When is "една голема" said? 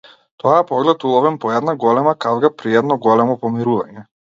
1.59-2.17